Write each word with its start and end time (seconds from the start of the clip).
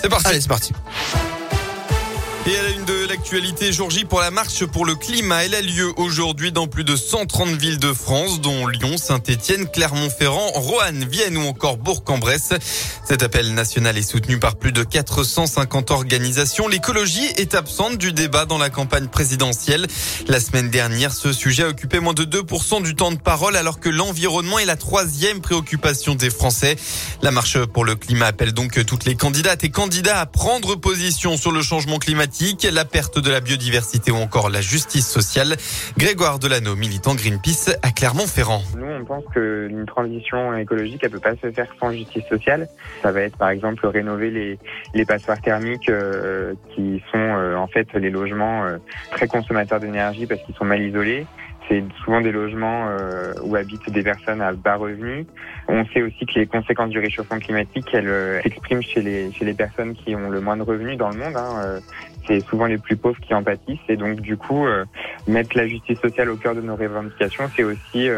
C'est 0.00 0.08
parti. 0.08 0.26
Allez, 0.28 0.40
c'est 0.40 0.48
parti. 0.48 0.72
Et 2.48 2.56
à 2.56 2.62
la 2.62 2.70
une 2.70 2.84
de 2.86 3.06
l'actualité, 3.08 3.74
jour 3.74 3.90
pour 4.08 4.20
la 4.20 4.30
marche 4.30 4.64
pour 4.64 4.86
le 4.86 4.94
climat. 4.94 5.44
Elle 5.44 5.54
a 5.54 5.60
lieu 5.60 5.92
aujourd'hui 5.98 6.50
dans 6.50 6.66
plus 6.66 6.84
de 6.84 6.96
130 6.96 7.50
villes 7.50 7.78
de 7.78 7.92
France, 7.92 8.40
dont 8.40 8.66
Lyon, 8.66 8.96
Saint-Etienne, 8.96 9.68
Clermont-Ferrand, 9.68 10.52
Roanne, 10.54 11.04
Vienne 11.04 11.36
ou 11.36 11.42
encore 11.42 11.76
Bourg-en-Bresse. 11.76 12.54
Cet 13.04 13.22
appel 13.22 13.52
national 13.52 13.98
est 13.98 14.02
soutenu 14.02 14.38
par 14.38 14.56
plus 14.56 14.72
de 14.72 14.82
450 14.82 15.90
organisations. 15.90 16.68
L'écologie 16.68 17.26
est 17.36 17.54
absente 17.54 17.98
du 17.98 18.12
débat 18.12 18.46
dans 18.46 18.56
la 18.56 18.70
campagne 18.70 19.08
présidentielle. 19.08 19.86
La 20.26 20.40
semaine 20.40 20.70
dernière, 20.70 21.12
ce 21.12 21.34
sujet 21.34 21.64
a 21.64 21.68
occupé 21.68 22.00
moins 22.00 22.14
de 22.14 22.24
2% 22.24 22.82
du 22.82 22.94
temps 22.94 23.12
de 23.12 23.18
parole 23.18 23.56
alors 23.56 23.78
que 23.78 23.90
l'environnement 23.90 24.58
est 24.58 24.64
la 24.64 24.76
troisième 24.76 25.42
préoccupation 25.42 26.14
des 26.14 26.30
Français. 26.30 26.76
La 27.20 27.30
marche 27.30 27.58
pour 27.66 27.84
le 27.84 27.94
climat 27.94 28.26
appelle 28.26 28.52
donc 28.52 28.82
toutes 28.86 29.04
les 29.04 29.16
candidates 29.16 29.64
et 29.64 29.70
candidats 29.70 30.20
à 30.20 30.24
prendre 30.24 30.76
position 30.76 31.36
sur 31.36 31.52
le 31.52 31.60
changement 31.60 31.98
climatique 31.98 32.37
la 32.72 32.84
perte 32.84 33.18
de 33.18 33.30
la 33.30 33.40
biodiversité 33.40 34.12
ou 34.12 34.16
encore 34.16 34.48
la 34.48 34.60
justice 34.60 35.08
sociale. 35.08 35.56
Grégoire 35.96 36.38
Delano, 36.38 36.76
militant 36.76 37.14
Greenpeace 37.14 37.76
à 37.82 37.90
Clermont-Ferrand. 37.90 38.62
Nous, 38.76 38.86
on 38.86 39.04
pense 39.04 39.24
qu'une 39.32 39.84
transition 39.86 40.54
écologique, 40.56 41.00
elle 41.02 41.10
peut 41.10 41.18
pas 41.18 41.34
se 41.42 41.50
faire 41.50 41.66
sans 41.80 41.90
justice 41.90 42.24
sociale. 42.28 42.68
Ça 43.02 43.10
va 43.10 43.22
être 43.22 43.36
par 43.36 43.50
exemple 43.50 43.84
rénover 43.86 44.30
les, 44.30 44.58
les 44.94 45.04
passoires 45.04 45.40
thermiques 45.40 45.88
euh, 45.88 46.54
qui 46.74 47.02
sont 47.10 47.18
euh, 47.18 47.56
en 47.56 47.66
fait 47.66 47.92
les 47.94 48.10
logements 48.10 48.64
euh, 48.64 48.78
très 49.10 49.26
consommateurs 49.26 49.80
d'énergie 49.80 50.26
parce 50.26 50.40
qu'ils 50.42 50.54
sont 50.54 50.64
mal 50.64 50.80
isolés. 50.80 51.26
C'est 51.68 51.84
souvent 52.02 52.22
des 52.22 52.32
logements 52.32 52.88
euh, 52.88 53.34
où 53.42 53.54
habitent 53.54 53.90
des 53.90 54.02
personnes 54.02 54.40
à 54.40 54.52
bas 54.52 54.76
revenus. 54.76 55.26
On 55.68 55.84
sait 55.86 56.00
aussi 56.00 56.24
que 56.24 56.38
les 56.38 56.46
conséquences 56.46 56.88
du 56.88 56.98
réchauffement 56.98 57.38
climatique, 57.38 57.86
elles 57.92 58.08
euh, 58.08 58.40
s'expriment 58.40 58.82
chez 58.82 59.02
les, 59.02 59.30
chez 59.32 59.44
les 59.44 59.52
personnes 59.52 59.94
qui 59.94 60.16
ont 60.16 60.30
le 60.30 60.40
moins 60.40 60.56
de 60.56 60.62
revenus 60.62 60.96
dans 60.96 61.10
le 61.10 61.18
monde. 61.18 61.36
Hein. 61.36 61.80
Euh, 62.30 62.40
c'est 62.40 62.46
souvent 62.48 62.66
les 62.66 62.78
plus 62.78 62.96
pauvres 62.96 63.20
qui 63.20 63.34
en 63.34 63.42
pâtissent. 63.42 63.78
Et 63.88 63.96
donc, 63.96 64.20
du 64.20 64.36
coup, 64.36 64.66
mettre 65.26 65.56
la 65.56 65.66
justice 65.66 65.98
sociale 66.00 66.30
au 66.30 66.36
cœur 66.36 66.54
de 66.54 66.60
nos 66.60 66.76
revendications, 66.76 67.50
c'est 67.56 67.64
aussi 67.64 68.08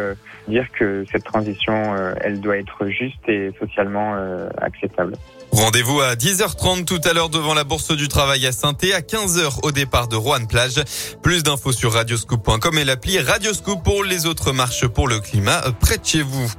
dire 0.49 0.67
que 0.73 1.05
cette 1.11 1.25
transition, 1.25 1.95
elle 2.21 2.41
doit 2.41 2.59
être 2.59 2.87
juste 2.89 3.29
et 3.29 3.53
socialement 3.59 4.17
acceptable. 4.59 5.15
Rendez-vous 5.53 6.01
à 6.01 6.15
10h30 6.15 6.85
tout 6.85 7.01
à 7.05 7.13
l'heure 7.13 7.29
devant 7.29 7.55
la 7.55 7.65
Bourse 7.65 7.97
du 7.97 8.09
Travail 8.09 8.47
à 8.47 8.53
saint 8.53 8.71
à 8.71 9.01
15h 9.01 9.61
au 9.63 9.73
départ 9.73 10.09
de 10.09 10.17
Roanne 10.17 10.47
Plage. 10.47 10.83
Plus 11.23 11.43
d'infos 11.43 11.73
sur 11.73 11.93
radioscoop.com 11.93 12.79
et 12.79 12.85
l'appli 12.85 13.19
Radioscoop 13.19 13.83
pour 13.83 14.05
les 14.05 14.27
autres 14.27 14.53
marches 14.53 14.87
pour 14.87 15.09
le 15.09 15.19
climat 15.19 15.61
près 15.81 15.99
de 15.99 16.05
chez 16.05 16.23
vous. 16.23 16.51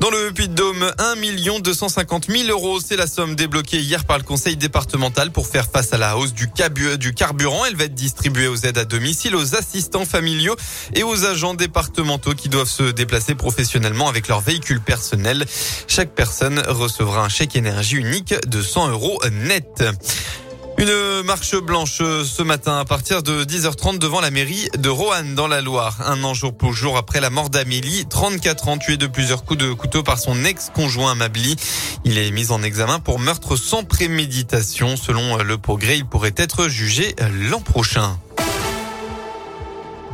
Dans 0.00 0.10
le 0.10 0.30
Puy-de-Dôme, 0.30 0.92
1 0.98 1.60
250 1.60 2.26
000 2.28 2.50
euros, 2.50 2.80
c'est 2.80 2.96
la 2.96 3.06
somme 3.06 3.34
débloquée 3.34 3.78
hier 3.78 4.04
par 4.04 4.18
le 4.18 4.24
conseil 4.24 4.56
départemental 4.56 5.30
pour 5.30 5.46
faire 5.46 5.66
face 5.70 5.92
à 5.94 5.96
la 5.96 6.18
hausse 6.18 6.34
du, 6.34 6.48
du 6.98 7.14
carburant. 7.14 7.64
Elle 7.64 7.76
va 7.76 7.84
être 7.84 7.94
distribuée 7.94 8.46
aux 8.46 8.56
aides 8.56 8.76
à 8.76 8.84
domicile, 8.84 9.34
aux 9.34 9.54
assistants 9.56 10.04
familiaux 10.04 10.54
et 10.94 11.02
aux 11.02 11.24
agents 11.24 11.54
départementaux 11.54 12.34
qui 12.34 12.50
doivent 12.50 12.68
se 12.68 12.90
déplacer 12.90 13.34
professionnellement 13.34 14.08
avec 14.08 14.28
leur 14.28 14.40
véhicule 14.40 14.80
personnel. 14.80 15.46
Chaque 15.88 16.14
personne 16.14 16.58
recevra 16.68 17.24
un 17.24 17.30
chèque 17.30 17.56
énergie 17.56 17.96
unique 17.96 18.34
de 18.46 18.60
100 18.60 18.90
euros 18.90 19.20
net. 19.32 19.82
Une 20.78 21.22
marche 21.22 21.56
blanche 21.56 21.98
ce 21.98 22.42
matin 22.42 22.78
à 22.78 22.84
partir 22.84 23.22
de 23.22 23.44
10h30 23.44 23.98
devant 23.98 24.20
la 24.20 24.30
mairie 24.30 24.68
de 24.76 24.90
Roanne 24.90 25.34
dans 25.34 25.48
la 25.48 25.62
Loire. 25.62 25.96
Un 26.04 26.22
an 26.22 26.34
jour 26.34 26.54
pour 26.54 26.74
jour 26.74 26.98
après 26.98 27.20
la 27.20 27.30
mort 27.30 27.48
d'Amélie, 27.48 28.04
34 28.06 28.68
ans 28.68 28.76
tué 28.76 28.98
de 28.98 29.06
plusieurs 29.06 29.44
coups 29.44 29.58
de 29.58 29.72
couteau 29.72 30.02
par 30.02 30.18
son 30.18 30.44
ex-conjoint 30.44 31.14
Mabli. 31.14 31.56
Il 32.04 32.18
est 32.18 32.30
mis 32.30 32.52
en 32.52 32.62
examen 32.62 33.00
pour 33.00 33.18
meurtre 33.18 33.56
sans 33.56 33.84
préméditation. 33.84 34.96
Selon 34.98 35.38
le 35.38 35.56
progrès, 35.56 35.96
il 35.96 36.04
pourrait 36.04 36.34
être 36.36 36.68
jugé 36.68 37.16
l'an 37.50 37.60
prochain. 37.60 38.18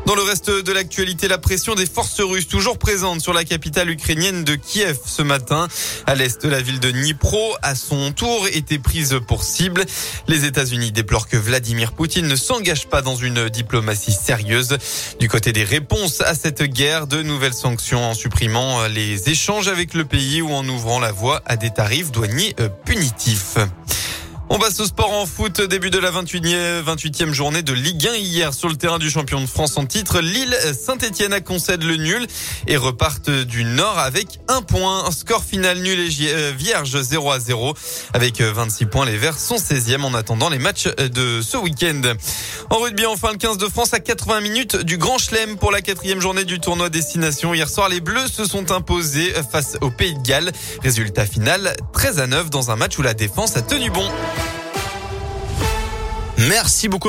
Dans 0.05 0.17
le 0.17 0.23
reste 0.23 0.51
de 0.51 0.73
l'actualité, 0.73 1.29
la 1.29 1.39
pression 1.39 1.77
des 1.77 1.87
forces 1.87 2.21
russes 2.21 2.49
toujours 2.49 2.77
présente 2.77 3.21
sur 3.21 3.33
la 3.33 3.45
capitale 3.45 3.89
ukrainienne 3.89 4.43
de 4.43 4.57
Kiev 4.57 4.99
ce 5.07 5.23
matin. 5.23 5.69
À 6.07 6.17
l'est 6.17 6.43
de 6.43 6.49
la 6.49 6.61
ville 6.61 6.81
de 6.81 6.91
Dnipro, 6.91 7.55
à 7.63 7.77
son 7.77 8.11
tour, 8.11 8.49
était 8.53 8.81
prise 8.81 9.21
pour 9.29 9.45
cible. 9.45 9.85
Les 10.27 10.45
États-Unis 10.45 10.91
déplorent 10.91 11.29
que 11.29 11.37
Vladimir 11.37 11.93
Poutine 11.93 12.27
ne 12.27 12.35
s'engage 12.35 12.89
pas 12.89 13.01
dans 13.01 13.15
une 13.15 13.49
diplomatie 13.49 14.13
sérieuse. 14.13 14.77
Du 15.21 15.29
côté 15.29 15.53
des 15.53 15.65
réponses 15.65 16.21
à 16.21 16.35
cette 16.35 16.65
guerre, 16.65 17.07
de 17.07 17.23
nouvelles 17.23 17.55
sanctions 17.55 18.05
en 18.05 18.15
supprimant 18.15 18.89
les 18.89 19.31
échanges 19.31 19.69
avec 19.69 19.95
le 19.95 20.05
pays 20.05 20.43
ou 20.43 20.53
en 20.53 20.69
ouvrant 20.69 20.99
la 20.99 21.13
voie 21.13 21.43
à 21.47 21.57
des 21.57 21.71
tarifs 21.71 22.11
douaniers 22.11 22.57
punitifs. 22.85 23.57
On 24.55 24.59
passe 24.59 24.79
au 24.81 24.85
sport 24.85 25.11
en 25.15 25.25
foot. 25.25 25.63
Début 25.63 25.89
de 25.89 25.99
la 25.99 26.11
28e, 26.11 26.83
28e 26.83 27.33
journée 27.33 27.63
de 27.63 27.73
Ligue 27.73 28.07
1 28.07 28.17
hier 28.17 28.53
sur 28.53 28.69
le 28.69 28.77
terrain 28.77 28.99
du 28.99 29.09
champion 29.09 29.41
de 29.41 29.47
France 29.47 29.79
en 29.79 29.87
titre. 29.87 30.21
Lille, 30.21 30.55
Saint-Etienne 30.79 31.33
a 31.33 31.41
concède 31.41 31.83
le 31.83 31.97
nul 31.97 32.27
et 32.67 32.77
repartent 32.77 33.31
du 33.31 33.65
Nord 33.65 33.99
avec 33.99 34.41
un 34.49 34.61
point. 34.61 35.11
Score 35.11 35.43
final 35.43 35.79
nul 35.79 35.99
et 35.99 36.13
euh, 36.35 36.53
vierge 36.55 37.01
0 37.01 37.31
à 37.31 37.41
0. 37.41 37.73
Avec 38.13 38.43
26 38.43 38.85
points, 38.85 39.07
les 39.07 39.17
Verts 39.17 39.39
sont 39.39 39.57
16e 39.57 40.03
en 40.03 40.13
attendant 40.13 40.51
les 40.51 40.59
matchs 40.59 40.87
de 40.97 41.41
ce 41.41 41.57
week-end. 41.57 42.03
En 42.69 42.77
rugby, 42.77 43.07
enfin, 43.07 43.33
le 43.33 43.39
15 43.39 43.57
de 43.57 43.69
France 43.69 43.95
à 43.95 44.01
80 44.01 44.43
minutes 44.43 44.77
du 44.77 44.99
Grand 44.99 45.17
Chelem 45.17 45.57
pour 45.57 45.73
la 45.73 45.81
quatrième 45.81 46.21
journée 46.21 46.45
du 46.45 46.61
tournoi 46.61 46.91
Destination. 46.91 47.55
Hier 47.55 47.71
soir, 47.71 47.89
les 47.89 48.01
Bleus 48.01 48.29
se 48.29 48.45
sont 48.45 48.71
imposés 48.71 49.33
face 49.51 49.79
au 49.81 49.89
Pays 49.89 50.15
de 50.15 50.21
Galles. 50.21 50.53
Résultat 50.83 51.25
final 51.25 51.75
13 51.95 52.19
à 52.21 52.27
9 52.27 52.51
dans 52.51 52.71
un 52.71 52.77
match 52.77 52.99
où 52.99 53.03
la 53.03 53.15
défense 53.15 53.57
a 53.57 53.63
tenu 53.63 53.89
bon. 53.89 54.11
Merci 56.49 56.89
beaucoup. 56.89 57.09